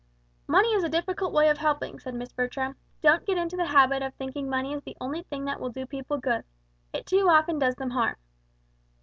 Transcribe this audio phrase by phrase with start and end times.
[0.47, 4.01] "Money is a difficult way of helping," said Miss Bertram; "don't get into the habit
[4.01, 6.43] of thinking money is the only thing that will do people good.
[6.91, 8.15] It too often does them harm."